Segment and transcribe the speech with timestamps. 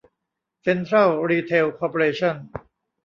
[0.61, 2.35] เซ็นทรัล รีเทล คอร์ปอเรชั่น